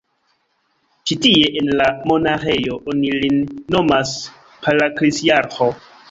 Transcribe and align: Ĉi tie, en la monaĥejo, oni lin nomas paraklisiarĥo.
Ĉi 1.09 1.17
tie, 1.25 1.49
en 1.59 1.67
la 1.81 1.89
monaĥejo, 2.11 2.77
oni 2.93 3.11
lin 3.25 3.37
nomas 3.75 4.13
paraklisiarĥo. 4.65 5.69